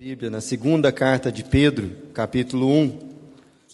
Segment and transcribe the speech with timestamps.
[0.00, 2.98] Bíblia, na segunda carta de Pedro, capítulo 1.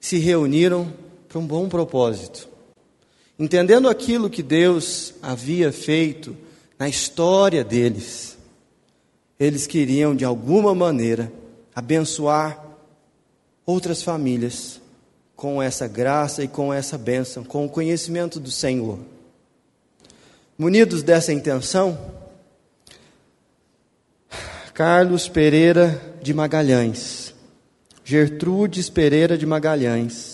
[0.00, 0.92] se reuniram
[1.34, 2.48] para um bom propósito.
[3.36, 6.36] Entendendo aquilo que Deus havia feito
[6.78, 8.38] na história deles,
[9.36, 11.32] eles queriam de alguma maneira
[11.74, 12.64] abençoar
[13.66, 14.80] outras famílias
[15.34, 19.00] com essa graça e com essa bênção, com o conhecimento do Senhor.
[20.56, 21.98] Munidos dessa intenção,
[24.72, 27.34] Carlos Pereira de Magalhães,
[28.04, 30.33] Gertrudes Pereira de Magalhães,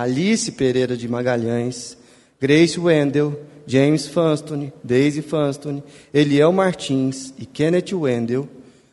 [0.00, 1.94] Alice Pereira de Magalhães,
[2.40, 8.48] Grace Wendell, James Funstone, Daisy Funstone, Eliel Martins e Kenneth Wendell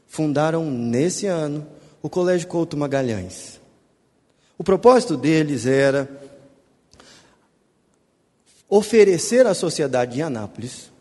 [0.05, 1.65] fundaram nesse ano
[2.01, 3.57] o Colégio Couto Magalhães.
[4.57, 6.09] O propósito deles era
[8.67, 10.91] oferecer à sociedade de Anápolis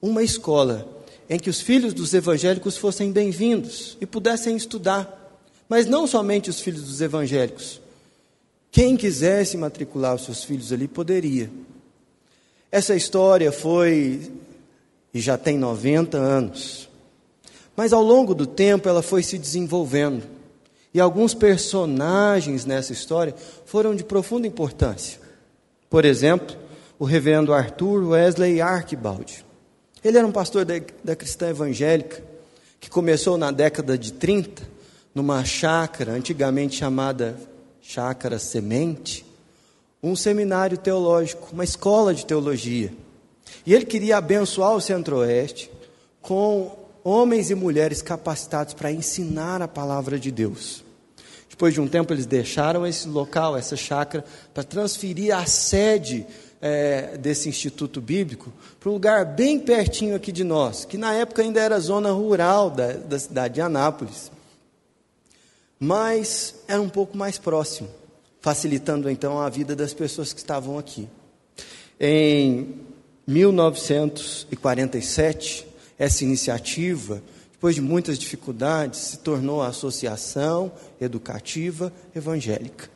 [0.00, 0.88] uma escola
[1.28, 5.42] em que os filhos dos evangélicos fossem bem-vindos e pudessem estudar.
[5.68, 7.80] Mas não somente os filhos dos evangélicos,
[8.70, 11.50] quem quisesse matricular os seus filhos ali poderia.
[12.70, 14.30] Essa história foi
[15.14, 16.88] e já tem 90 anos.
[17.74, 20.22] Mas ao longo do tempo ela foi se desenvolvendo.
[20.92, 23.34] E alguns personagens nessa história
[23.64, 25.20] foram de profunda importância.
[25.88, 26.56] Por exemplo,
[26.98, 29.44] o reverendo Arthur Wesley Archibald.
[30.02, 32.22] Ele era um pastor da, da cristã evangélica
[32.80, 34.62] que começou na década de 30
[35.14, 37.36] numa chácara antigamente chamada
[37.88, 39.24] Chácara Semente,
[40.02, 42.92] um seminário teológico, uma escola de teologia.
[43.64, 45.70] E ele queria abençoar o Centro-Oeste
[46.20, 50.84] com homens e mulheres capacitados para ensinar a palavra de Deus.
[51.48, 56.26] Depois de um tempo, eles deixaram esse local, essa chácara, para transferir a sede
[56.60, 61.40] é, desse instituto bíblico para um lugar bem pertinho aqui de nós, que na época
[61.40, 64.35] ainda era zona rural da, da cidade de Anápolis
[65.78, 67.88] mas era um pouco mais próximo,
[68.40, 71.08] facilitando então a vida das pessoas que estavam aqui.
[72.00, 72.80] Em
[73.26, 75.66] 1947,
[75.98, 77.22] essa iniciativa,
[77.52, 80.70] depois de muitas dificuldades, se tornou a Associação
[81.00, 82.90] Educativa Evangélica.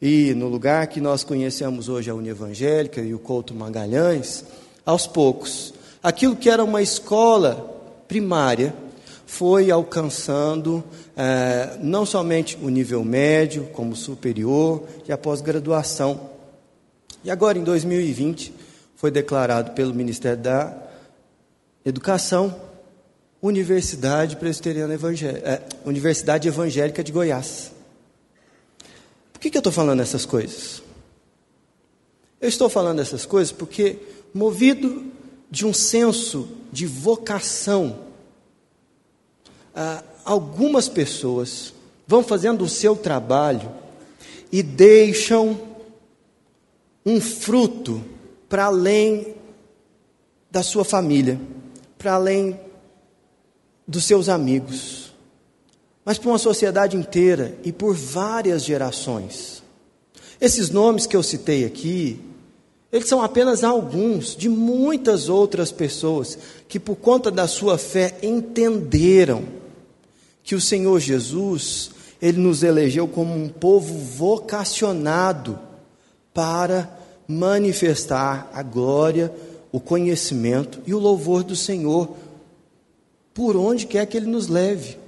[0.00, 4.44] E no lugar que nós conhecemos hoje a União Evangélica e o Couto Magalhães,
[4.86, 7.78] aos poucos, aquilo que era uma escola
[8.08, 8.74] primária
[9.30, 10.82] foi alcançando
[11.16, 16.30] é, não somente o nível médio, como superior e a pós-graduação.
[17.22, 18.52] E agora, em 2020,
[18.96, 20.76] foi declarado pelo Ministério da
[21.84, 22.60] Educação
[23.40, 27.70] Universidade Presbiteriana Evangélica, é, Universidade Evangélica de Goiás.
[29.32, 30.82] Por que, que eu estou falando essas coisas?
[32.40, 33.96] Eu estou falando essas coisas porque,
[34.34, 35.04] movido
[35.48, 38.09] de um senso de vocação,
[39.74, 41.72] ah, algumas pessoas
[42.06, 43.70] vão fazendo o seu trabalho
[44.50, 45.60] e deixam
[47.04, 48.02] um fruto
[48.48, 49.34] para além
[50.50, 51.40] da sua família,
[51.96, 52.58] para além
[53.86, 55.12] dos seus amigos,
[56.04, 59.62] mas para uma sociedade inteira e por várias gerações.
[60.40, 62.20] Esses nomes que eu citei aqui,
[62.90, 66.36] eles são apenas alguns de muitas outras pessoas
[66.68, 69.59] que, por conta da sua fé, entenderam
[70.42, 71.90] que o Senhor Jesus,
[72.20, 75.58] Ele nos elegeu como um povo vocacionado
[76.32, 79.32] para manifestar a glória,
[79.70, 82.16] o conhecimento e o louvor do Senhor,
[83.32, 84.98] por onde quer que Ele nos leve.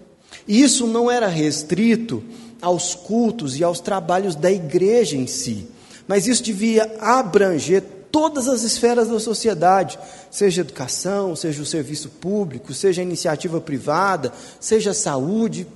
[0.46, 2.22] E isso não era restrito
[2.60, 5.66] aos cultos e aos trabalhos da igreja em si,
[6.06, 7.82] mas isso devia abranger
[8.12, 9.98] todas as esferas da sociedade,
[10.30, 14.30] seja educação, seja o serviço público, seja a iniciativa privada,
[14.60, 15.66] seja a saúde,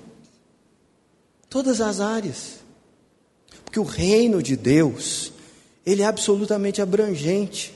[1.48, 2.56] todas as áreas.
[3.64, 5.32] Porque o reino de Deus,
[5.84, 7.74] ele é absolutamente abrangente.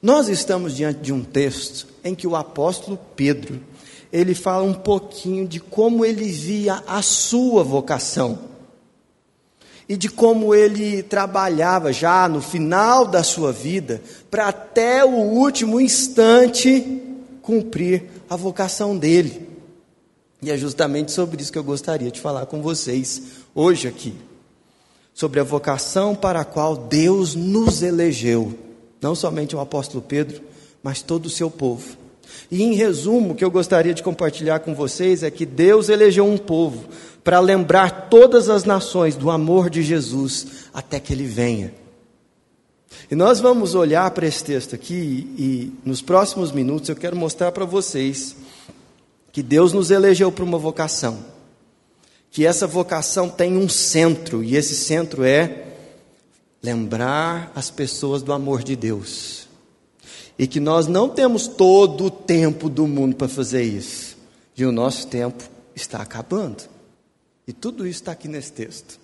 [0.00, 3.60] Nós estamos diante de um texto em que o apóstolo Pedro,
[4.10, 8.50] ele fala um pouquinho de como ele via a sua vocação
[9.90, 14.00] e de como ele trabalhava já no final da sua vida
[14.30, 17.02] para até o último instante
[17.42, 19.48] cumprir a vocação dele.
[20.40, 23.20] E é justamente sobre isso que eu gostaria de falar com vocês
[23.52, 24.14] hoje aqui.
[25.12, 28.56] Sobre a vocação para a qual Deus nos elegeu,
[29.02, 30.40] não somente o apóstolo Pedro,
[30.84, 31.99] mas todo o seu povo.
[32.50, 36.26] E em resumo, o que eu gostaria de compartilhar com vocês é que Deus elegeu
[36.26, 36.84] um povo
[37.22, 41.72] para lembrar todas as nações do amor de Jesus até que ele venha.
[43.10, 44.94] E nós vamos olhar para esse texto aqui
[45.38, 48.36] e nos próximos minutos eu quero mostrar para vocês
[49.32, 51.18] que Deus nos elegeu para uma vocação.
[52.30, 55.66] Que essa vocação tem um centro e esse centro é
[56.62, 59.39] lembrar as pessoas do amor de Deus.
[60.40, 64.16] E que nós não temos todo o tempo do mundo para fazer isso.
[64.56, 65.44] E o nosso tempo
[65.76, 66.62] está acabando.
[67.46, 68.98] E tudo isso está aqui nesse texto.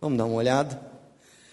[0.00, 0.82] Vamos dar uma olhada?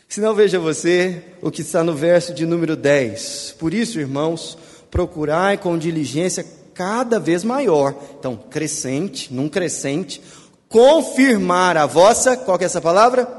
[0.10, 3.58] Se não, veja você o que está no verso de número 10.
[3.60, 4.58] Por isso, irmãos,
[4.90, 6.44] procurai com diligência
[6.74, 7.96] cada vez maior.
[8.18, 10.20] Então, crescente, num crescente,
[10.68, 13.30] confirmar a vossa, qual é essa palavra?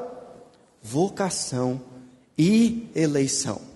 [0.80, 1.80] Vocação
[2.38, 3.67] e eleição.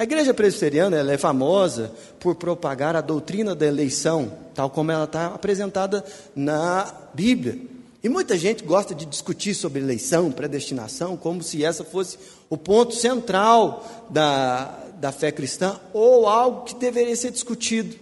[0.00, 5.26] A igreja presbiteriana é famosa por propagar a doutrina da eleição, tal como ela está
[5.26, 6.02] apresentada
[6.34, 7.58] na Bíblia.
[8.02, 12.16] E muita gente gosta de discutir sobre eleição, predestinação, como se essa fosse
[12.48, 17.94] o ponto central da, da fé cristã ou algo que deveria ser discutido.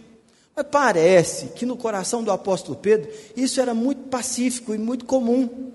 [0.54, 5.72] Mas parece que no coração do apóstolo Pedro isso era muito pacífico e muito comum.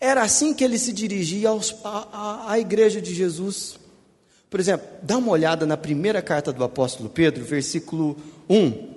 [0.00, 3.77] Era assim que ele se dirigia aos, à, à igreja de Jesus.
[4.50, 8.16] Por exemplo, dá uma olhada na primeira carta do apóstolo Pedro, versículo
[8.48, 8.96] 1.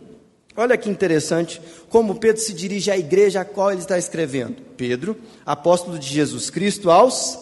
[0.56, 4.62] Olha que interessante como Pedro se dirige à igreja a qual ele está escrevendo.
[4.77, 7.39] Pedro, apóstolo de Jesus Cristo, aos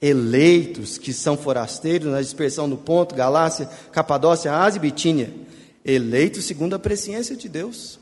[0.00, 5.32] eleitos que são forasteiros na dispersão do Ponto, Galácia, Capadócia, Ásia e Bitínia.
[5.84, 7.98] Eleitos segundo a presciência de Deus.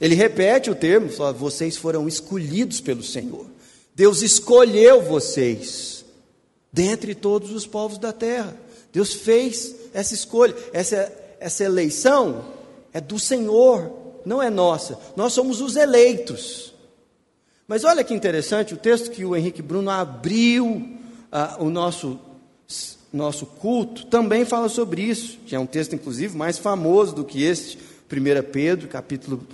[0.00, 3.46] Ele repete o termo, fala, vocês foram escolhidos pelo Senhor.
[3.94, 6.03] Deus escolheu vocês
[6.74, 8.54] dentre todos os povos da terra.
[8.92, 12.44] Deus fez essa escolha, essa, essa eleição
[12.92, 13.92] é do Senhor,
[14.26, 14.98] não é nossa.
[15.16, 16.74] Nós somos os eleitos.
[17.68, 20.98] Mas olha que interessante, o texto que o Henrique Bruno abriu
[21.30, 22.18] ah, o nosso,
[23.12, 27.42] nosso culto também fala sobre isso, que é um texto, inclusive, mais famoso do que
[27.44, 27.78] este,
[28.12, 29.46] 1 Pedro, capítulo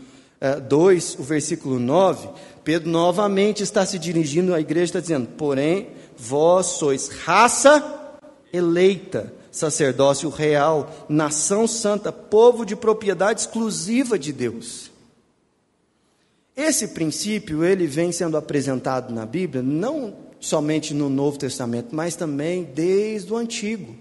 [0.69, 2.29] 2, ah, o versículo 9.
[2.65, 7.83] Pedro novamente está se dirigindo à igreja, está dizendo: Porém, vós sois raça
[8.53, 14.91] eleita sacerdócio real, nação santa, povo de propriedade exclusiva de Deus.
[16.57, 22.65] Esse princípio ele vem sendo apresentado na Bíblia não somente no Novo Testamento, mas também
[22.65, 23.95] desde o Antigo.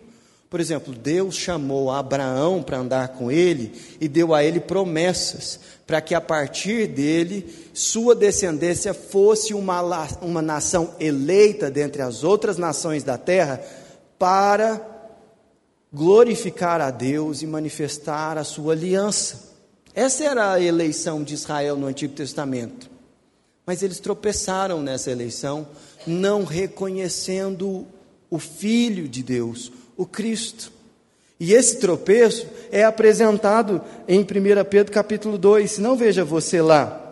[0.50, 6.01] Por exemplo, Deus chamou Abraão para andar com ele e deu a ele promessas para
[6.01, 9.82] que a partir dele sua descendência fosse uma,
[10.22, 13.62] uma nação eleita dentre as outras nações da terra
[14.18, 14.82] para
[15.94, 19.50] glorificar a Deus e manifestar a sua aliança.
[19.94, 22.89] Essa era a eleição de Israel no Antigo Testamento.
[23.65, 25.68] Mas eles tropeçaram nessa eleição,
[26.08, 27.86] não reconhecendo
[28.29, 30.72] o Filho de Deus, o Cristo.
[31.38, 34.25] E esse tropeço é apresentado em 1
[34.70, 35.70] Pedro capítulo 2.
[35.70, 37.06] Se não veja você lá.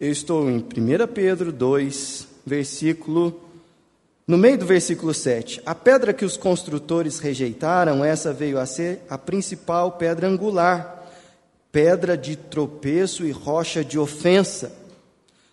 [0.00, 0.64] Eu estou em 1
[1.14, 3.38] Pedro 2, versículo
[4.26, 9.02] No meio do versículo 7, a pedra que os construtores rejeitaram, essa veio a ser
[9.10, 11.06] a principal pedra angular,
[11.70, 14.72] pedra de tropeço e rocha de ofensa.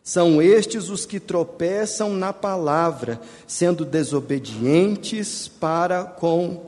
[0.07, 6.61] São estes os que tropeçam na palavra, sendo desobedientes para com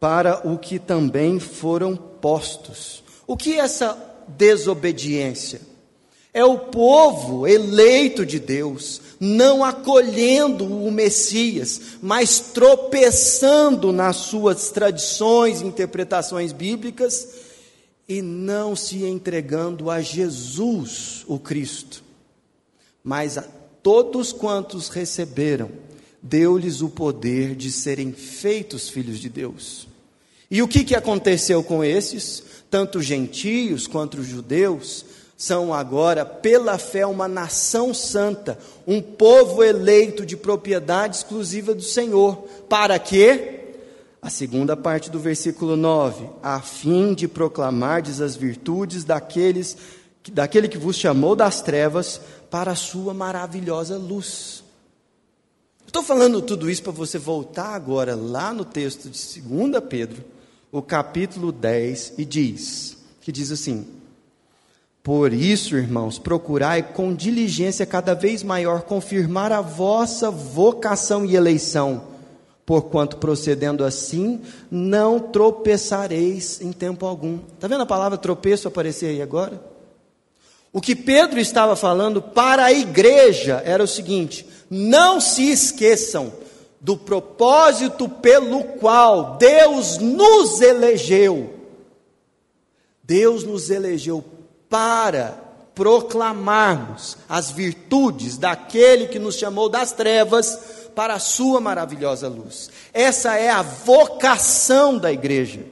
[0.00, 3.04] para o que também foram postos.
[3.28, 5.60] O que é essa desobediência?
[6.34, 15.60] É o povo eleito de Deus, não acolhendo o Messias, mas tropeçando nas suas tradições
[15.60, 17.39] e interpretações bíblicas
[18.10, 22.02] e não se entregando a Jesus, o Cristo.
[23.04, 23.42] Mas a
[23.84, 25.70] todos quantos receberam,
[26.20, 29.86] deu-lhes o poder de serem feitos filhos de Deus.
[30.50, 32.42] E o que, que aconteceu com esses?
[32.68, 35.04] Tanto gentios quanto judeus
[35.36, 42.38] são agora, pela fé, uma nação santa, um povo eleito de propriedade exclusiva do Senhor.
[42.68, 43.59] Para quê?
[44.22, 49.76] A segunda parte do versículo 9: a fim de proclamardes as virtudes daqueles,
[50.32, 54.62] daquele que vos chamou das trevas para a sua maravilhosa luz.
[55.86, 60.24] Estou falando tudo isso para você voltar agora lá no texto de 2 Pedro,
[60.70, 63.86] o capítulo 10, e diz: que diz assim:
[65.02, 72.09] por isso, irmãos, procurai com diligência cada vez maior confirmar a vossa vocação e eleição,
[72.70, 77.40] porquanto procedendo assim não tropeçareis em tempo algum.
[77.52, 79.60] Está vendo a palavra tropeço aparecer aí agora?
[80.72, 86.32] O que Pedro estava falando para a igreja era o seguinte: não se esqueçam
[86.80, 91.52] do propósito pelo qual Deus nos elegeu.
[93.02, 94.24] Deus nos elegeu
[94.68, 95.42] para
[95.74, 102.70] proclamarmos as virtudes daquele que nos chamou das trevas para a sua maravilhosa luz.
[102.92, 105.64] Essa é a vocação da igreja.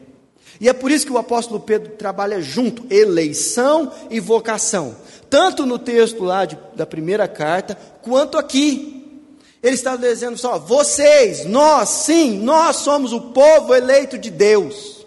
[0.60, 4.96] E é por isso que o apóstolo Pedro trabalha junto, eleição e vocação,
[5.30, 8.94] tanto no texto lá de, da primeira carta, quanto aqui.
[9.62, 15.06] Ele está dizendo só: vocês, nós, sim, nós somos o povo eleito de Deus.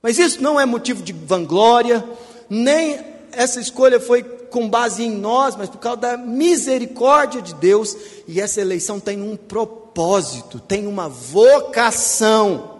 [0.00, 2.04] Mas isso não é motivo de vanglória,
[2.48, 3.00] nem
[3.32, 8.40] essa escolha foi com base em nós, mas por causa da misericórdia de Deus, e
[8.40, 12.78] essa eleição tem um propósito, tem uma vocação.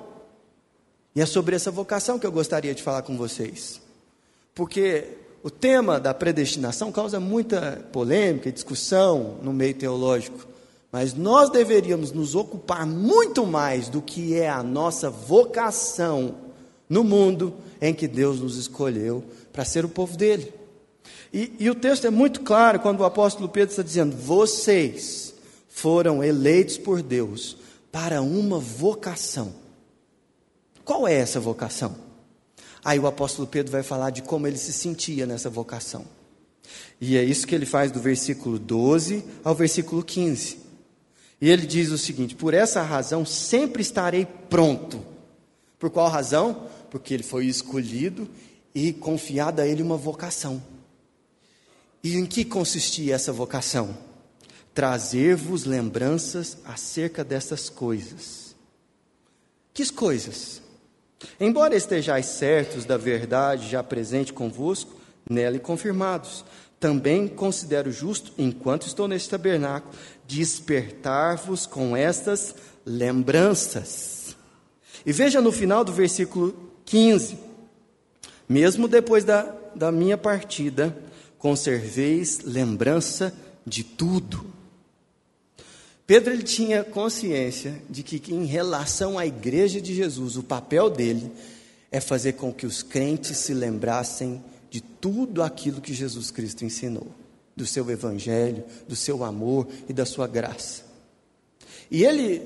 [1.14, 3.80] E é sobre essa vocação que eu gostaria de falar com vocês.
[4.54, 5.04] Porque
[5.42, 10.46] o tema da predestinação causa muita polêmica e discussão no meio teológico.
[10.90, 16.34] Mas nós deveríamos nos ocupar muito mais do que é a nossa vocação
[16.88, 19.22] no mundo em que Deus nos escolheu
[19.52, 20.52] para ser o povo dele.
[21.32, 25.34] E, e, o texto é muito claro quando o apóstolo Pedro está dizendo: vocês
[25.68, 27.56] foram eleitos por Deus
[27.92, 29.52] para uma vocação.
[30.84, 31.96] Qual é essa vocação?
[32.82, 36.04] Aí o apóstolo Pedro vai falar de como ele se sentia nessa vocação.
[37.00, 40.58] E é isso que ele faz do versículo 12 ao versículo 15.
[41.40, 45.04] E ele diz o seguinte: Por essa razão sempre estarei pronto.
[45.78, 46.66] Por qual razão?
[46.90, 48.28] Porque ele foi escolhido
[48.74, 50.62] e confiada a ele uma vocação.
[52.08, 53.94] E em que consistia essa vocação?
[54.72, 58.56] Trazer-vos lembranças acerca dessas coisas.
[59.74, 60.62] Que coisas?
[61.38, 64.98] Embora estejais certos da verdade já presente convosco,
[65.28, 66.46] nela e confirmados,
[66.80, 69.92] também considero justo, enquanto estou neste tabernáculo,
[70.26, 72.54] despertar-vos com estas
[72.86, 74.34] lembranças.
[75.04, 77.38] E veja no final do versículo 15:
[78.48, 80.96] mesmo depois da, da minha partida,
[81.38, 83.32] conserveis lembrança
[83.66, 84.44] de tudo.
[86.06, 91.30] Pedro ele tinha consciência de que, em relação à igreja de Jesus, o papel dele
[91.90, 97.08] é fazer com que os crentes se lembrassem de tudo aquilo que Jesus Cristo ensinou,
[97.54, 100.82] do seu evangelho, do seu amor e da sua graça.
[101.90, 102.42] E ele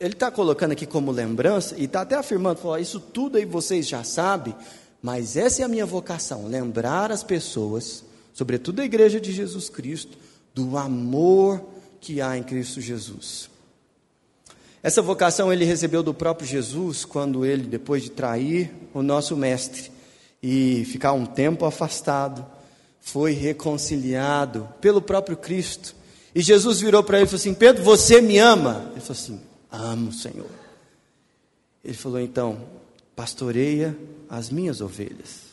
[0.00, 3.86] ele está colocando aqui como lembrança e está até afirmando, falou, isso tudo aí vocês
[3.86, 4.54] já sabem,
[5.00, 10.18] mas essa é a minha vocação: lembrar as pessoas, sobretudo a igreja de Jesus Cristo,
[10.54, 11.64] do amor
[12.00, 13.48] que há em Cristo Jesus.
[14.82, 19.90] Essa vocação ele recebeu do próprio Jesus quando ele, depois de trair o nosso mestre
[20.42, 22.44] e ficar um tempo afastado,
[23.00, 25.96] foi reconciliado pelo próprio Cristo.
[26.34, 28.90] E Jesus virou para ele e falou assim: Pedro, você me ama?
[28.92, 29.40] Ele falou assim:
[29.72, 30.50] Amo, Senhor.
[31.82, 32.58] Ele falou então:
[33.16, 33.96] pastoreia
[34.28, 35.43] as minhas ovelhas.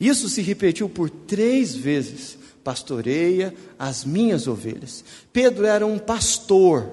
[0.00, 5.04] Isso se repetiu por três vezes pastoreia as minhas ovelhas.
[5.32, 6.92] Pedro era um pastor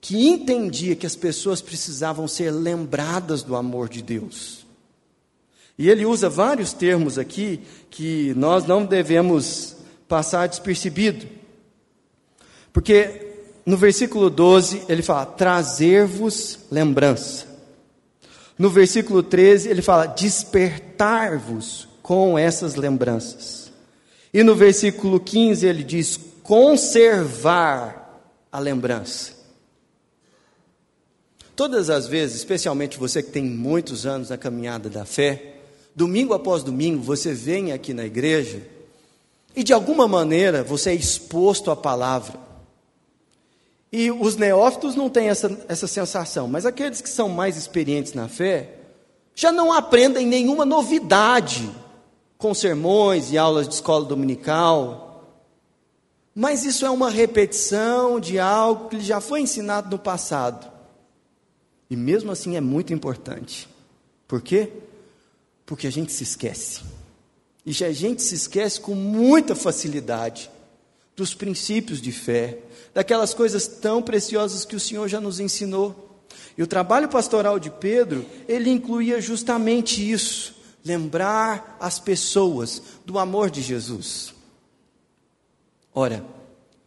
[0.00, 4.64] que entendia que as pessoas precisavam ser lembradas do amor de Deus.
[5.78, 9.76] E ele usa vários termos aqui que nós não devemos
[10.08, 11.26] passar despercebido.
[12.72, 13.34] Porque
[13.66, 17.46] no versículo 12 ele fala: trazer-vos lembrança.
[18.58, 23.72] No versículo 13 ele fala: despertar-vos com essas lembranças.
[24.32, 29.32] E no versículo 15 ele diz: conservar a lembrança.
[31.56, 35.56] Todas as vezes, especialmente você que tem muitos anos na caminhada da fé,
[35.96, 38.62] domingo após domingo você vem aqui na igreja
[39.56, 42.38] e de alguma maneira você é exposto à palavra.
[43.90, 48.28] E os neófitos não têm essa, essa sensação, mas aqueles que são mais experientes na
[48.28, 48.74] fé
[49.34, 51.68] já não aprendem nenhuma novidade
[52.38, 55.24] com sermões e aulas de escola dominical.
[56.34, 60.70] Mas isso é uma repetição de algo que já foi ensinado no passado.
[61.88, 63.68] E mesmo assim é muito importante.
[64.26, 64.70] Por quê?
[65.64, 66.82] Porque a gente se esquece.
[67.64, 70.50] E a gente se esquece com muita facilidade
[71.16, 72.58] dos princípios de fé,
[72.92, 76.24] daquelas coisas tão preciosas que o Senhor já nos ensinou.
[76.58, 80.54] E o trabalho pastoral de Pedro, ele incluía justamente isso:
[80.86, 84.32] lembrar as pessoas do amor de Jesus.
[85.92, 86.24] Ora,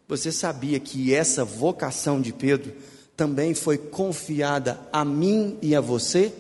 [0.08, 2.74] você sabia que essa vocação de Pedro
[3.18, 6.34] também foi confiada a mim e a você?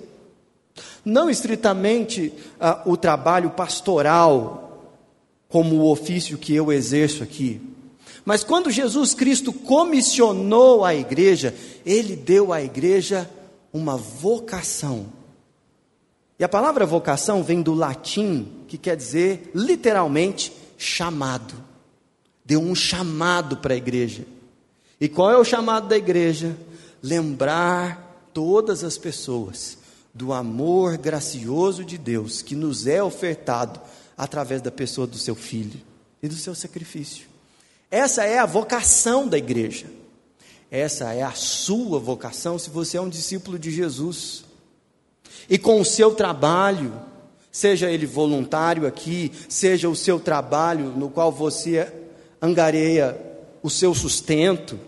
[1.03, 4.95] Não estritamente ah, o trabalho pastoral,
[5.49, 7.59] como o ofício que eu exerço aqui,
[8.23, 11.53] mas quando Jesus Cristo comissionou a igreja,
[11.85, 13.29] ele deu à igreja
[13.73, 15.18] uma vocação.
[16.39, 21.53] E a palavra vocação vem do latim, que quer dizer literalmente chamado.
[22.45, 24.25] Deu um chamado para a igreja.
[25.01, 26.55] E qual é o chamado da igreja?
[27.01, 29.77] lembrar todas as pessoas
[30.13, 33.79] do amor gracioso de Deus que nos é ofertado
[34.17, 35.79] através da pessoa do seu filho
[36.21, 37.27] e do seu sacrifício.
[37.89, 39.87] Essa é a vocação da igreja.
[40.69, 44.43] Essa é a sua vocação se você é um discípulo de Jesus.
[45.47, 46.93] E com o seu trabalho,
[47.51, 51.91] seja ele voluntário aqui, seja o seu trabalho no qual você
[52.41, 53.19] angareia
[53.61, 54.79] o seu sustento,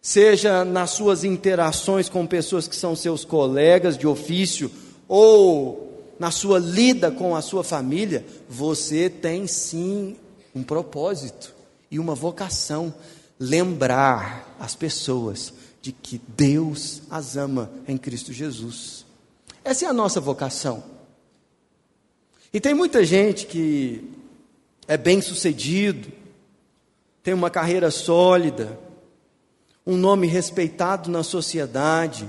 [0.00, 4.70] seja nas suas interações com pessoas que são seus colegas de ofício,
[5.08, 10.16] ou na sua lida com a sua família, você tem sim
[10.54, 11.54] um propósito
[11.90, 12.92] e uma vocação
[13.38, 19.01] lembrar as pessoas de que Deus as ama em Cristo Jesus.
[19.64, 20.82] Essa é a nossa vocação.
[22.52, 24.10] E tem muita gente que
[24.86, 26.12] é bem sucedido,
[27.22, 28.78] tem uma carreira sólida,
[29.86, 32.28] um nome respeitado na sociedade,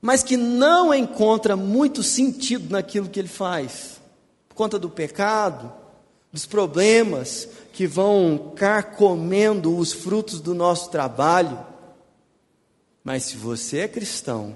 [0.00, 4.00] mas que não encontra muito sentido naquilo que ele faz,
[4.48, 5.72] por conta do pecado,
[6.32, 11.58] dos problemas que vão carcomendo os frutos do nosso trabalho.
[13.04, 14.54] Mas se você é cristão,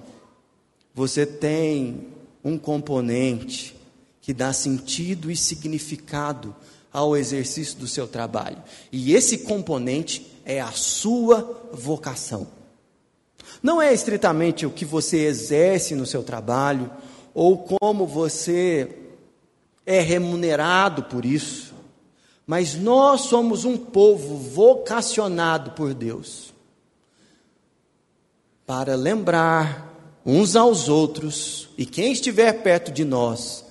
[0.96, 2.09] você tem
[2.42, 3.76] um componente
[4.22, 6.56] que dá sentido e significado
[6.90, 8.56] ao exercício do seu trabalho.
[8.90, 12.46] E esse componente é a sua vocação.
[13.62, 16.90] Não é estritamente o que você exerce no seu trabalho
[17.35, 18.88] ou como você
[19.85, 21.74] é remunerado por isso,
[22.46, 26.54] mas nós somos um povo vocacionado por Deus
[28.66, 29.86] para lembrar
[30.26, 33.64] uns aos outros e quem estiver perto de nós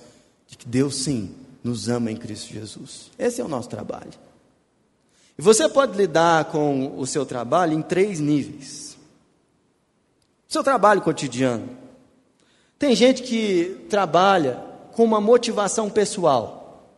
[0.48, 3.10] de que Deus sim nos ama em Cristo Jesus.
[3.18, 4.12] Esse é o nosso trabalho.
[5.38, 8.96] E você pode lidar com o seu trabalho em três níveis.
[10.48, 11.68] Seu trabalho cotidiano.
[12.78, 16.90] Tem gente que trabalha com uma motivação pessoal.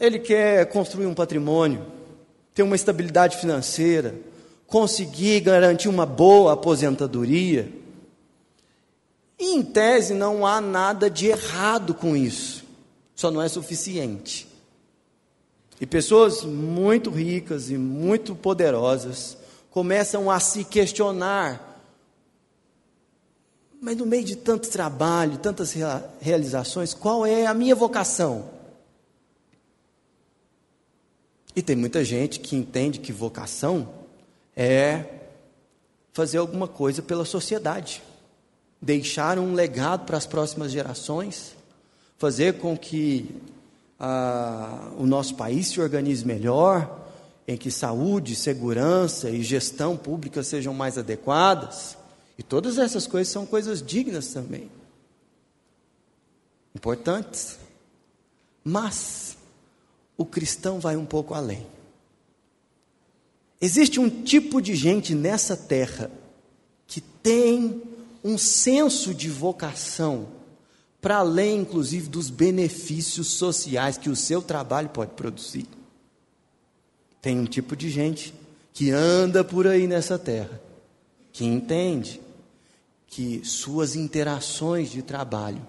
[0.00, 1.86] Ele quer construir um patrimônio,
[2.54, 4.14] ter uma estabilidade financeira,
[4.66, 7.70] conseguir garantir uma boa aposentadoria.
[9.38, 12.64] E, em tese, não há nada de errado com isso,
[13.14, 14.48] só não é suficiente.
[15.80, 19.36] E pessoas muito ricas e muito poderosas
[19.70, 21.62] começam a se questionar.
[23.80, 25.74] Mas no meio de tanto trabalho, tantas
[26.18, 28.48] realizações, qual é a minha vocação?
[31.54, 33.88] E tem muita gente que entende que vocação
[34.56, 35.04] é
[36.12, 38.02] fazer alguma coisa pela sociedade,
[38.86, 41.56] deixar um legado para as próximas gerações,
[42.16, 43.34] fazer com que
[43.98, 47.04] a, o nosso país se organize melhor,
[47.48, 51.98] em que saúde, segurança e gestão pública sejam mais adequadas.
[52.38, 54.70] E todas essas coisas são coisas dignas também,
[56.72, 57.58] importantes.
[58.62, 59.36] Mas
[60.16, 61.66] o cristão vai um pouco além.
[63.60, 66.08] Existe um tipo de gente nessa terra
[66.86, 67.95] que tem
[68.26, 70.26] um senso de vocação
[71.00, 75.68] para além, inclusive, dos benefícios sociais que o seu trabalho pode produzir.
[77.22, 78.34] Tem um tipo de gente
[78.72, 80.60] que anda por aí nessa terra,
[81.32, 82.20] que entende
[83.06, 85.64] que suas interações de trabalho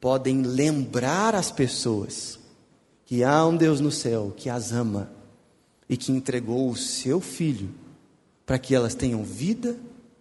[0.00, 2.38] podem lembrar as pessoas
[3.04, 5.12] que há um Deus no céu que as ama
[5.86, 7.68] e que entregou o seu filho
[8.46, 9.76] para que elas tenham vida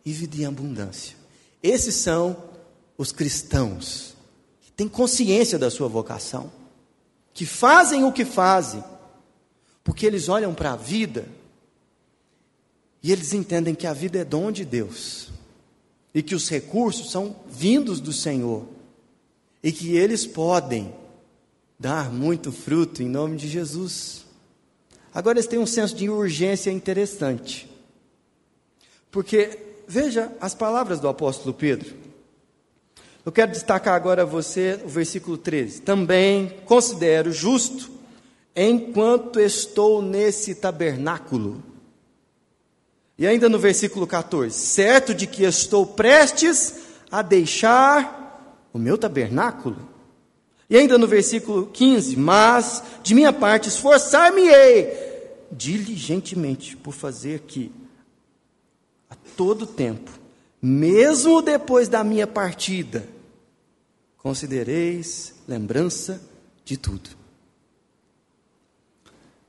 [0.06, 1.21] e vida em abundância.
[1.62, 2.36] Esses são
[2.98, 4.16] os cristãos
[4.62, 6.52] que têm consciência da sua vocação,
[7.34, 8.84] que fazem o que fazem,
[9.84, 11.28] porque eles olham para a vida
[13.04, 15.30] e eles entendem que a vida é dom de Deus
[16.14, 18.66] e que os recursos são vindos do Senhor
[19.64, 20.94] e que eles podem
[21.80, 24.26] dar muito fruto em nome de Jesus.
[25.14, 27.70] Agora eles têm um senso de urgência interessante.
[29.10, 29.58] Porque,
[29.92, 31.94] veja as palavras do apóstolo Pedro.
[33.26, 35.82] Eu quero destacar agora a você o versículo 13.
[35.82, 37.92] Também considero justo,
[38.56, 41.62] enquanto estou nesse tabernáculo.
[43.18, 46.76] E ainda no versículo 14: certo de que estou prestes
[47.12, 49.92] a deixar o meu tabernáculo
[50.70, 55.10] e ainda no versículo 15: Mas de minha parte esforçar-me-ei
[55.52, 57.70] diligentemente por fazer que,
[59.36, 60.12] todo tempo,
[60.62, 63.08] mesmo depois da minha partida,
[64.18, 66.22] considereis lembrança
[66.64, 67.10] de tudo.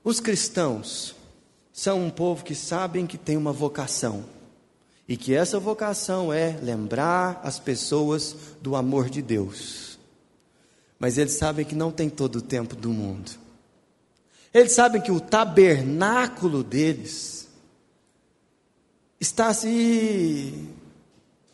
[0.02, 1.14] Os cristãos
[1.72, 4.24] são um povo que sabem que tem uma vocação
[5.08, 9.92] e que essa vocação é lembrar as pessoas do amor de Deus
[11.02, 13.32] mas eles sabem que não tem todo o tempo do mundo.
[14.54, 17.41] Eles sabem que o tabernáculo deles
[19.22, 20.52] está se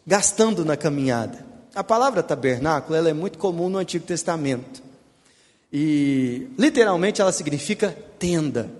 [0.06, 1.44] gastando na caminhada.
[1.74, 4.82] A palavra tabernáculo ela é muito comum no Antigo Testamento.
[5.70, 8.70] E literalmente ela significa tenda.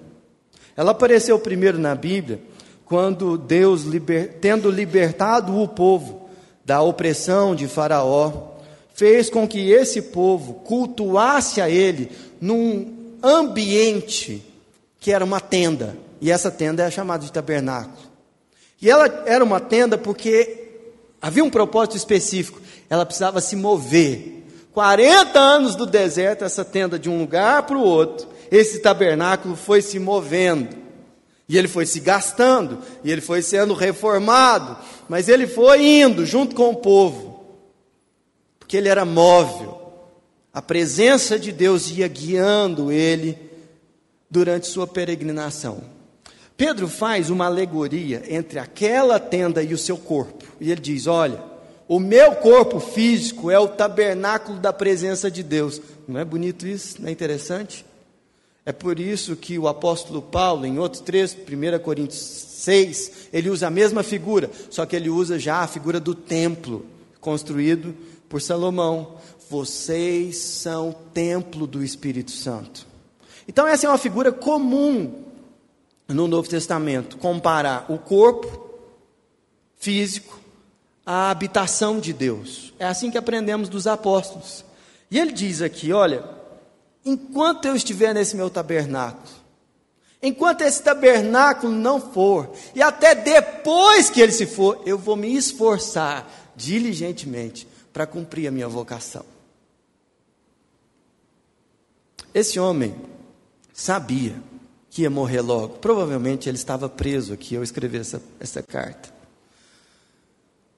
[0.75, 2.41] Ela apareceu primeiro na Bíblia
[2.87, 6.31] quando Deus, liber, tendo libertado o povo
[6.65, 8.55] da opressão de Faraó,
[8.95, 14.43] fez com que esse povo cultuasse a ele num ambiente
[14.99, 18.08] que era uma tenda, e essa tenda é chamada de tabernáculo.
[18.81, 20.69] E ela era uma tenda porque
[21.21, 24.45] havia um propósito específico, ela precisava se mover.
[24.73, 29.83] 40 anos do deserto, essa tenda de um lugar para o outro, esse tabernáculo foi
[29.83, 30.77] se movendo.
[31.49, 34.77] E ele foi se gastando, e ele foi sendo reformado,
[35.09, 37.29] mas ele foi indo junto com o povo
[38.69, 39.81] porque ele era móvel.
[40.53, 43.39] A presença de Deus ia guiando ele
[44.31, 45.83] durante sua peregrinação.
[46.59, 50.45] Pedro faz uma alegoria entre aquela tenda e o seu corpo.
[50.61, 51.41] E ele diz: Olha,
[51.87, 55.81] o meu corpo físico é o tabernáculo da presença de Deus.
[56.09, 57.01] Não é bonito isso?
[57.01, 57.87] Não é interessante?
[58.67, 63.69] É por isso que o apóstolo Paulo, em outro trecho, 1 Coríntios 6, ele usa
[63.69, 66.85] a mesma figura, só que ele usa já a figura do templo,
[67.21, 67.95] construído
[68.29, 69.15] por Salomão:
[69.49, 72.85] vocês são templo do Espírito Santo.
[73.47, 75.28] Então, essa é uma figura comum
[76.09, 78.71] no Novo Testamento comparar o corpo
[79.77, 80.41] físico
[81.05, 82.73] à habitação de Deus.
[82.79, 84.65] É assim que aprendemos dos apóstolos.
[85.11, 86.25] E ele diz aqui: olha,
[87.05, 89.29] enquanto eu estiver nesse meu tabernáculo,
[90.23, 95.35] enquanto esse tabernáculo não for, e até depois que ele se for, eu vou me
[95.37, 99.25] esforçar diligentemente para cumprir a minha vocação.
[102.35, 102.95] Esse homem
[103.73, 104.37] sabia
[104.99, 105.79] que ia morrer logo.
[105.79, 109.11] Provavelmente ele estava preso aqui ao escrever essa, essa carta.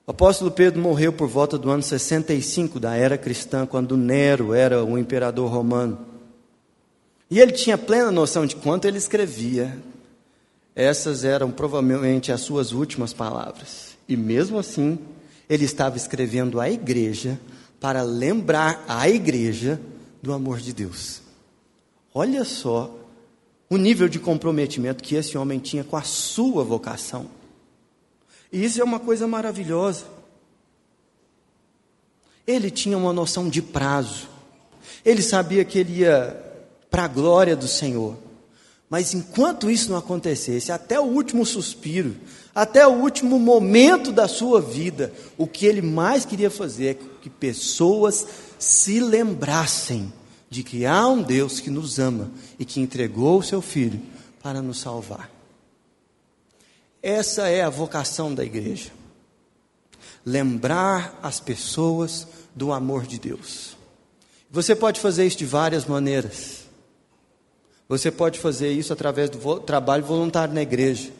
[0.06, 4.84] O apóstolo Pedro morreu por volta do ano 65 da era cristã, quando Nero era
[4.84, 6.06] o imperador romano.
[7.30, 9.78] E ele tinha plena noção de quanto ele escrevia.
[10.76, 13.96] Essas eram provavelmente as suas últimas palavras.
[14.06, 14.98] E mesmo assim,
[15.48, 17.40] ele estava escrevendo à igreja
[17.80, 19.80] para lembrar a igreja
[20.22, 21.22] do amor de Deus.
[22.12, 22.99] Olha só
[23.70, 27.30] o nível de comprometimento que esse homem tinha com a sua vocação.
[28.52, 30.06] E isso é uma coisa maravilhosa.
[32.44, 34.28] Ele tinha uma noção de prazo.
[35.04, 36.36] Ele sabia que ele ia
[36.90, 38.16] para a glória do Senhor.
[38.88, 42.16] Mas enquanto isso não acontecesse, até o último suspiro,
[42.52, 47.30] até o último momento da sua vida, o que ele mais queria fazer é que
[47.30, 48.26] pessoas
[48.58, 50.12] se lembrassem
[50.50, 54.02] de que há um Deus que nos ama e que entregou o seu filho
[54.42, 55.30] para nos salvar.
[57.00, 58.90] Essa é a vocação da igreja.
[60.26, 63.76] Lembrar as pessoas do amor de Deus.
[64.50, 66.64] Você pode fazer isso de várias maneiras.
[67.88, 71.10] Você pode fazer isso através do trabalho voluntário na igreja.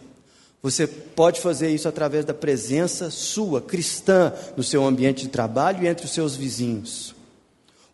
[0.62, 5.86] Você pode fazer isso através da presença sua, cristã, no seu ambiente de trabalho e
[5.86, 7.14] entre os seus vizinhos.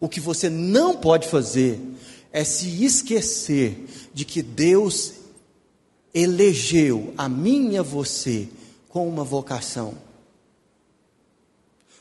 [0.00, 1.80] O que você não pode fazer
[2.32, 5.14] é se esquecer de que Deus
[6.12, 8.48] elegeu a mim e a você
[8.88, 9.94] com uma vocação.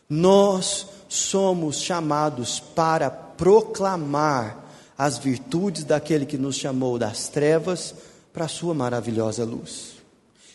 [0.10, 4.64] Nós somos chamados para proclamar
[4.98, 7.94] as virtudes daquele que nos chamou das trevas
[8.32, 9.96] para a sua maravilhosa luz.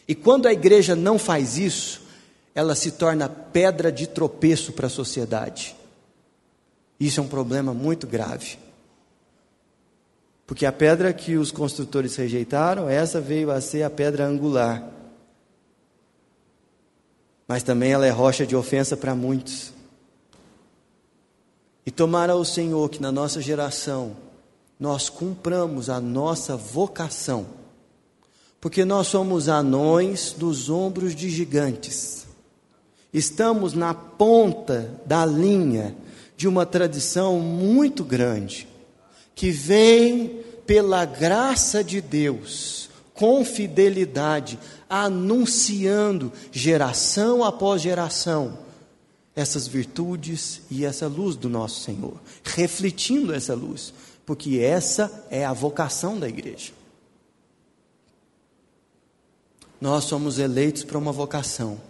[0.06, 2.02] E quando a igreja não faz isso,
[2.54, 5.76] ela se torna pedra de tropeço para a sociedade.
[7.00, 8.58] Isso é um problema muito grave.
[10.46, 14.86] Porque a pedra que os construtores rejeitaram, essa veio a ser a pedra angular.
[17.48, 19.72] Mas também ela é rocha de ofensa para muitos.
[21.86, 24.14] E tomara o Senhor que na nossa geração
[24.78, 27.46] nós cumpramos a nossa vocação,
[28.60, 32.26] porque nós somos anões dos ombros de gigantes.
[33.12, 35.94] Estamos na ponta da linha
[36.40, 38.66] de uma tradição muito grande
[39.34, 48.56] que vem pela graça de Deus, com fidelidade, anunciando geração após geração
[49.36, 53.92] essas virtudes e essa luz do nosso Senhor, refletindo essa luz,
[54.24, 56.72] porque essa é a vocação da igreja.
[59.78, 61.89] Nós somos eleitos para uma vocação.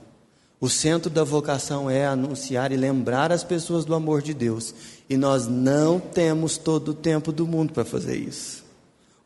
[0.61, 4.75] O centro da vocação é anunciar e lembrar as pessoas do amor de Deus.
[5.09, 8.63] E nós não temos todo o tempo do mundo para fazer isso.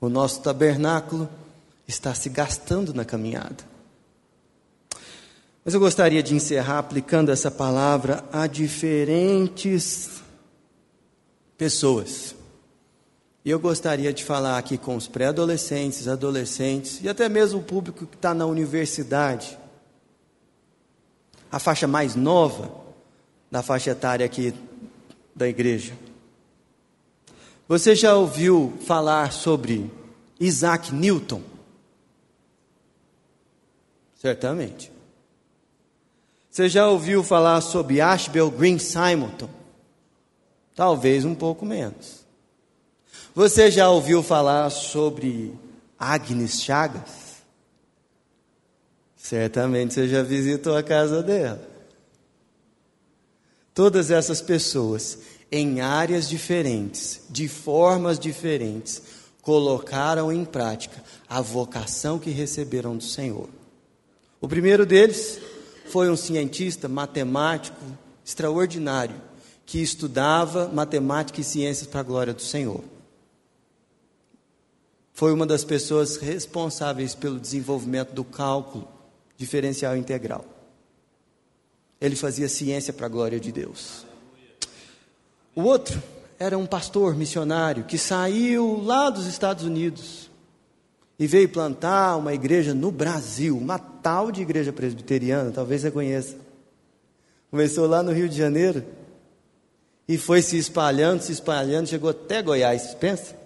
[0.01, 1.29] O nosso tabernáculo
[1.89, 3.65] está se gastando na caminhada.
[5.65, 10.23] Mas eu gostaria de encerrar aplicando essa palavra a diferentes
[11.59, 12.37] pessoas.
[13.45, 18.07] E eu gostaria de falar aqui com os pré-adolescentes, adolescentes e até mesmo o público
[18.07, 19.59] que está na universidade
[21.55, 22.69] a faixa mais nova
[23.49, 24.53] da faixa etária aqui
[25.37, 25.97] da igreja.
[27.69, 29.89] Você já ouviu falar sobre
[30.41, 31.43] Isaac Newton?
[34.17, 34.91] Certamente.
[36.51, 39.49] Você já ouviu falar sobre Ashbel Green Simonton?
[40.75, 42.27] Talvez um pouco menos.
[43.33, 45.55] Você já ouviu falar sobre
[45.97, 47.24] Agnes Chagas?
[49.25, 51.67] Certamente você já visitou a casa dela.
[53.73, 55.19] Todas essas pessoas,
[55.51, 59.03] em áreas diferentes, de formas diferentes,
[59.41, 63.49] colocaram em prática a vocação que receberam do Senhor.
[64.43, 65.41] O primeiro deles
[65.87, 67.83] foi um cientista matemático
[68.23, 69.17] extraordinário
[69.65, 72.85] que estudava matemática e ciências para a glória do Senhor.
[75.15, 78.93] Foi uma das pessoas responsáveis pelo desenvolvimento do cálculo
[79.37, 80.45] diferencial integral.
[82.01, 84.07] Ele fazia ciência para a glória de Deus.
[85.55, 86.03] O outro
[86.39, 90.31] era um pastor missionário que saiu lá dos Estados Unidos
[91.19, 96.37] e veio plantar uma igreja no Brasil, uma tal de igreja presbiteriana, talvez você conheça.
[97.51, 98.85] Começou lá no Rio de Janeiro
[100.09, 103.37] e foi se espalhando, se espalhando, chegou até Goiás, pensa?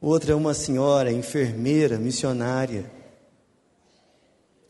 [0.00, 2.90] O outro é uma senhora, enfermeira, missionária,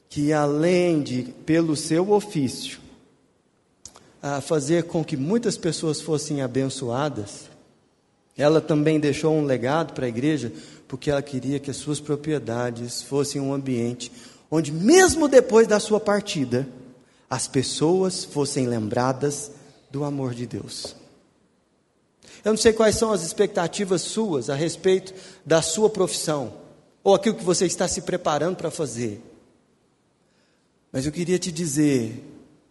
[0.08, 2.80] que além de, pelo seu ofício,
[4.22, 7.48] a fazer com que muitas pessoas fossem abençoadas,
[8.36, 10.52] ela também deixou um legado para a igreja,
[10.86, 14.10] porque ela queria que as suas propriedades fossem um ambiente
[14.50, 16.66] onde, mesmo depois da sua partida,
[17.28, 19.50] as pessoas fossem lembradas
[19.90, 20.96] do amor de Deus.
[22.44, 25.12] Eu não sei quais são as expectativas suas a respeito
[25.44, 26.54] da sua profissão,
[27.04, 29.20] ou aquilo que você está se preparando para fazer.
[30.92, 32.24] Mas eu queria te dizer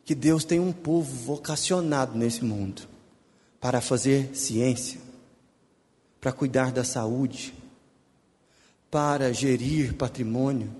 [0.03, 2.83] que Deus tem um povo vocacionado nesse mundo
[3.59, 4.99] para fazer ciência,
[6.19, 7.53] para cuidar da saúde,
[8.89, 10.73] para gerir patrimônio,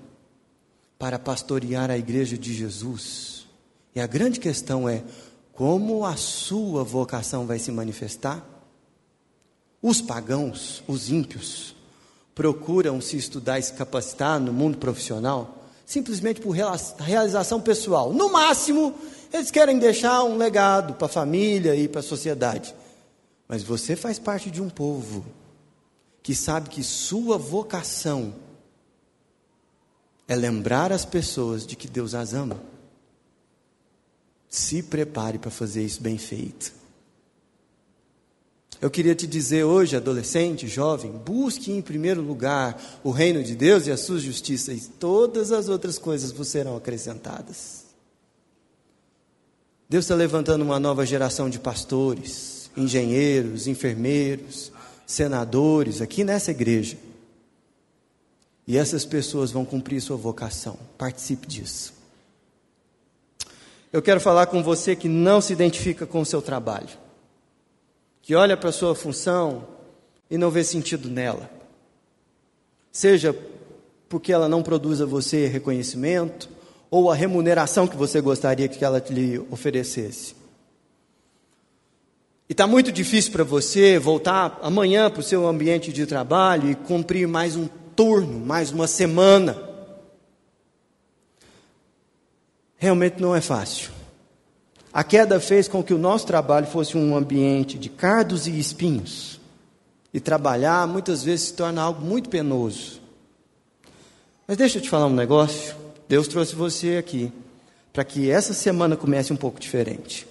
[0.98, 3.46] para pastorear a igreja de Jesus.
[3.94, 5.04] E a grande questão é
[5.54, 8.48] como a sua vocação vai se manifestar?
[9.82, 11.76] Os pagãos, os ímpios,
[12.34, 15.57] procuram se estudar e se capacitar no mundo profissional
[15.88, 18.12] simplesmente por realização pessoal.
[18.12, 18.94] No máximo,
[19.32, 22.76] eles querem deixar um legado para a família e para a sociedade.
[23.48, 25.26] Mas você faz parte de um povo
[26.22, 28.36] que sabe que sua vocação
[30.28, 32.62] é lembrar as pessoas de que Deus as ama.
[34.50, 36.74] Se prepare para fazer isso bem feito.
[38.80, 43.88] Eu queria te dizer hoje, adolescente, jovem, busque em primeiro lugar o reino de Deus
[43.88, 47.86] e a sua justiça, e todas as outras coisas vos serão acrescentadas.
[49.90, 54.72] Deus está levantando uma nova geração de pastores, engenheiros, enfermeiros,
[55.08, 56.98] senadores aqui nessa igreja.
[58.68, 60.78] E essas pessoas vão cumprir sua vocação.
[60.98, 61.94] Participe disso.
[63.92, 67.07] Eu quero falar com você que não se identifica com o seu trabalho
[68.28, 69.66] que olha para a sua função
[70.30, 71.50] e não vê sentido nela.
[72.92, 73.34] Seja
[74.10, 76.50] porque ela não produz a você reconhecimento
[76.92, 80.36] ou a remuneração que você gostaria que ela lhe oferecesse.
[82.50, 86.76] E está muito difícil para você voltar amanhã para o seu ambiente de trabalho e
[86.76, 89.58] cumprir mais um turno, mais uma semana.
[92.76, 93.97] Realmente não é fácil.
[94.98, 99.40] A queda fez com que o nosso trabalho fosse um ambiente de cardos e espinhos.
[100.12, 103.00] E trabalhar muitas vezes se torna algo muito penoso.
[104.48, 105.76] Mas deixa eu te falar um negócio.
[106.10, 107.32] Deus trouxe você aqui
[107.94, 110.26] para que essa semana comece um pouco diferente.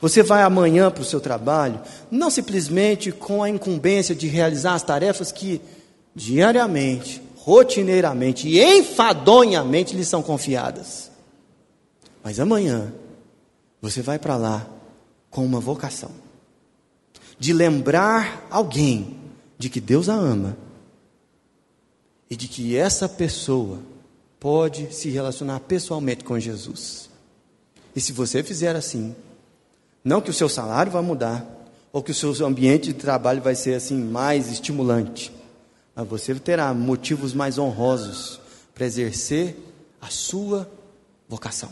[0.00, 4.84] Você vai amanhã para o seu trabalho, não simplesmente com a incumbência de realizar as
[4.84, 5.60] tarefas que
[6.14, 11.10] diariamente, rotineiramente e enfadonhamente lhe são confiadas.
[12.22, 12.92] Mas amanhã
[13.82, 14.66] você vai para lá
[15.28, 16.10] com uma vocação
[17.38, 19.18] de lembrar alguém
[19.58, 20.56] de que Deus a ama
[22.30, 23.80] e de que essa pessoa
[24.38, 27.10] pode se relacionar pessoalmente com Jesus.
[27.94, 29.14] E se você fizer assim,
[30.04, 31.44] não que o seu salário vai mudar,
[31.92, 35.32] ou que o seu ambiente de trabalho vai ser assim mais estimulante,
[35.94, 38.40] mas você terá motivos mais honrosos
[38.74, 39.56] para exercer
[40.00, 40.70] a sua
[41.28, 41.70] vocação.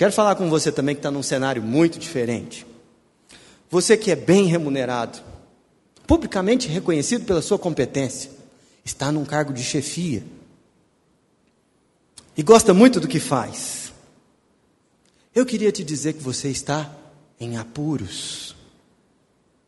[0.00, 2.66] Quero falar com você também que está num cenário muito diferente.
[3.68, 5.20] Você que é bem remunerado,
[6.06, 8.30] publicamente reconhecido pela sua competência,
[8.82, 10.24] está num cargo de chefia
[12.34, 13.92] e gosta muito do que faz.
[15.34, 16.90] Eu queria te dizer que você está
[17.38, 18.56] em apuros.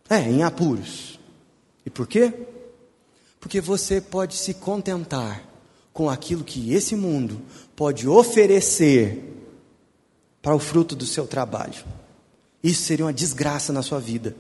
[0.09, 1.21] É, em apuros.
[1.85, 2.33] E por quê?
[3.39, 5.47] Porque você pode se contentar
[5.93, 7.39] com aquilo que esse mundo
[7.77, 9.42] pode oferecer
[10.43, 11.85] para o fruto do seu trabalho.
[12.63, 14.37] Isso seria uma desgraça na sua vida.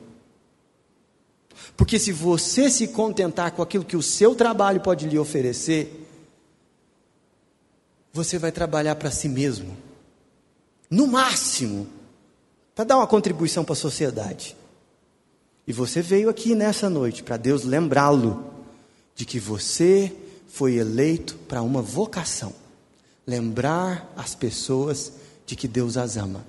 [1.76, 6.08] Porque se você se contentar com aquilo que o seu trabalho pode lhe oferecer,
[8.12, 9.76] você vai trabalhar para si mesmo.
[10.90, 11.86] No máximo,
[12.74, 14.56] para dar uma contribuição para a sociedade.
[15.66, 18.44] E você veio aqui nessa noite para Deus lembrá-lo
[19.14, 20.12] de que você
[20.48, 22.52] foi eleito para uma vocação
[23.26, 25.12] lembrar as pessoas
[25.52, 26.46] de que Deus as ama.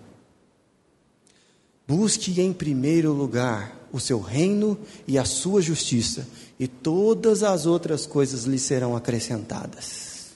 [1.85, 6.25] Busque em primeiro lugar o seu reino e a sua justiça,
[6.57, 10.31] e todas as outras coisas lhe serão acrescentadas.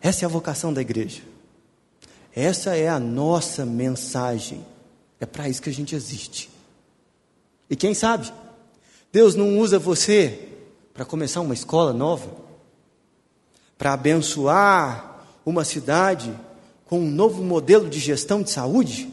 [0.00, 1.22] Essa é a vocação da igreja.
[2.34, 4.66] Essa é a nossa mensagem.
[5.20, 6.50] É para isso que a gente existe.
[7.68, 8.32] E quem sabe,
[9.12, 10.48] Deus não usa você
[10.92, 12.28] para começar uma escola nova,
[13.78, 16.34] para abençoar uma cidade
[16.90, 19.08] com um novo modelo de gestão de saúde?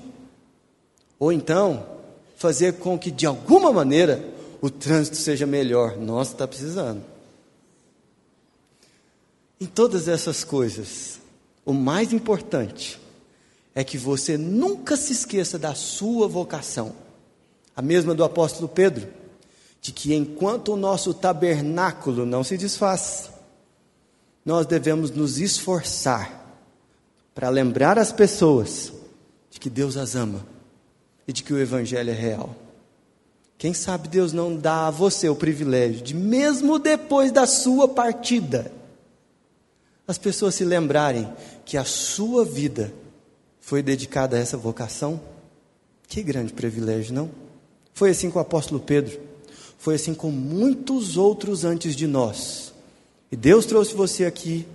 [1.20, 1.86] Ou então,
[2.36, 4.28] fazer com que, de alguma maneira,
[4.60, 5.96] o trânsito seja melhor?
[5.96, 7.04] Nossa, está precisando.
[9.62, 11.20] Em todas essas coisas,
[11.64, 13.00] o mais importante
[13.76, 16.96] é que você nunca se esqueça da sua vocação,
[17.76, 19.08] a mesma do apóstolo Pedro,
[19.80, 23.30] de que enquanto o nosso tabernáculo não se desfaz,
[24.44, 26.37] nós devemos nos esforçar
[27.38, 28.92] para lembrar as pessoas
[29.52, 30.44] de que Deus as ama
[31.28, 32.56] e de que o Evangelho é real.
[33.60, 38.72] Quem sabe Deus não dá a você o privilégio de, mesmo depois da sua partida,
[40.08, 41.32] as pessoas se lembrarem
[41.64, 42.92] que a sua vida
[43.62, 45.22] foi dedicada a essa vocação?
[46.08, 47.30] Que grande privilégio, não?
[47.94, 49.16] Foi assim com o apóstolo Pedro,
[49.78, 52.74] foi assim com muitos outros antes de nós.
[53.32, 54.66] E Deus trouxe você aqui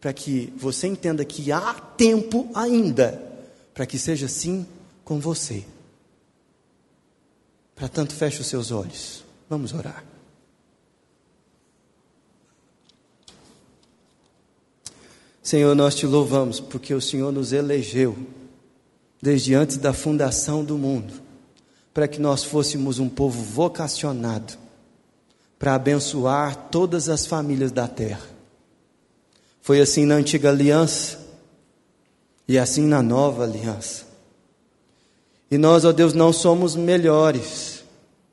[0.00, 3.30] para que você entenda que há tempo ainda
[3.74, 4.66] para que seja assim
[5.04, 5.64] com você.
[7.74, 9.24] Para tanto, feche os seus olhos.
[9.48, 10.04] Vamos orar.
[15.42, 18.16] Senhor, nós te louvamos porque o Senhor nos elegeu
[19.22, 21.14] desde antes da fundação do mundo,
[21.92, 24.54] para que nós fôssemos um povo vocacionado
[25.58, 28.39] para abençoar todas as famílias da terra.
[29.62, 31.18] Foi assim na antiga aliança
[32.48, 34.04] e assim na nova aliança.
[35.50, 37.82] E nós, ó Deus, não somos melhores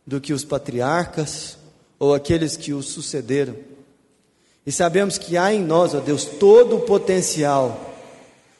[0.05, 1.57] do que os patriarcas
[1.99, 3.55] ou aqueles que os sucederam.
[4.65, 7.87] E sabemos que há em nós, ó Deus, todo o potencial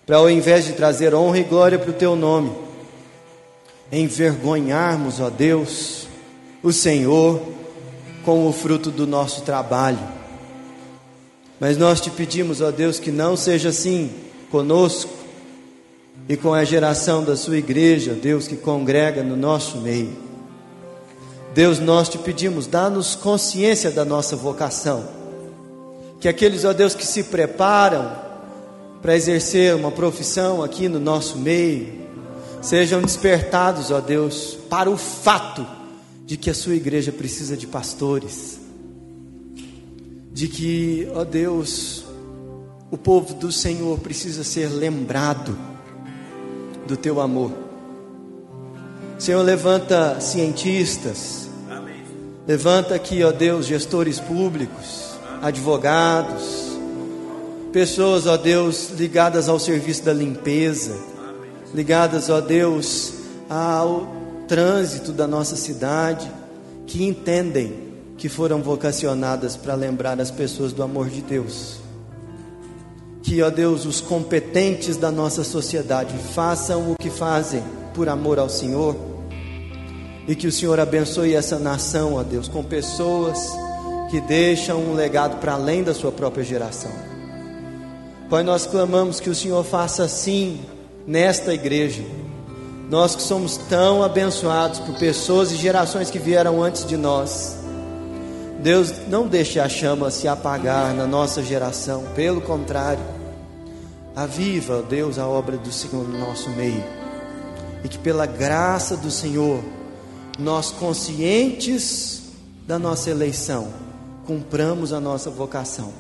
[0.05, 2.51] para, ao invés de trazer honra e glória para o Teu nome,
[3.91, 6.07] envergonharmos, ó Deus,
[6.63, 7.41] o Senhor
[8.24, 9.99] com o fruto do nosso trabalho.
[11.60, 14.12] Mas nós te pedimos, ó Deus, que não seja assim
[14.51, 15.12] conosco
[16.30, 20.28] e com a geração da Sua igreja, Deus, que congrega no nosso meio.
[21.53, 25.05] Deus, nós te pedimos, dá-nos consciência da nossa vocação.
[26.20, 28.12] Que aqueles, ó Deus, que se preparam
[29.01, 31.93] para exercer uma profissão aqui no nosso meio,
[32.62, 35.66] sejam despertados, ó Deus, para o fato
[36.26, 38.57] de que a sua igreja precisa de pastores,
[40.38, 42.06] de que, ó Deus,
[42.92, 45.58] o povo do Senhor precisa ser lembrado
[46.86, 47.52] do teu amor.
[49.18, 51.50] Senhor, levanta cientistas,
[52.46, 56.68] levanta aqui, ó Deus, gestores públicos, advogados,
[57.74, 60.96] Pessoas, ó Deus, ligadas ao serviço da limpeza,
[61.74, 63.12] ligadas, ó Deus,
[63.50, 64.08] ao
[64.48, 66.32] trânsito da nossa cidade,
[66.86, 67.87] que entendem
[68.18, 71.78] que foram vocacionadas para lembrar as pessoas do amor de Deus.
[73.22, 77.63] Que, ó Deus, os competentes da nossa sociedade façam o que fazem
[77.93, 78.95] por amor ao Senhor.
[80.28, 83.38] E que o Senhor abençoe essa nação, ó Deus, com pessoas
[84.09, 86.91] que deixam um legado para além da sua própria geração.
[88.30, 90.59] Pai, nós clamamos que o Senhor faça assim
[91.05, 92.03] nesta igreja.
[92.89, 97.66] Nós que somos tão abençoados por pessoas e gerações que vieram antes de nós.
[98.68, 103.01] Deus, não deixe a chama se apagar na nossa geração, pelo contrário,
[104.13, 106.84] aviva, Deus, a obra do Senhor no nosso meio.
[107.82, 109.63] E que pela graça do Senhor,
[110.38, 112.24] nós conscientes
[112.68, 113.70] da nossa eleição,
[114.26, 115.93] cumpramos a nossa vocação.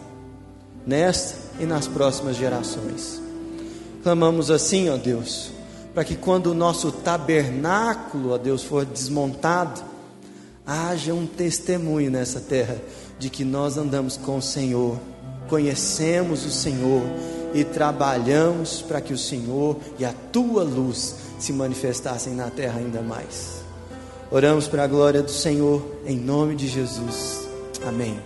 [0.85, 3.21] Nesta e nas próximas gerações.
[4.03, 5.51] Clamamos assim, ó Deus,
[5.93, 9.81] para que quando o nosso tabernáculo, ó Deus, for desmontado,
[10.67, 12.77] haja um testemunho nessa terra
[13.17, 14.99] de que nós andamos com o Senhor,
[15.47, 17.01] conhecemos o Senhor
[17.53, 23.01] e trabalhamos para que o Senhor e a tua luz se manifestassem na terra ainda
[23.01, 23.61] mais.
[24.29, 27.47] Oramos para a glória do Senhor, em nome de Jesus.
[27.87, 28.19] Amém.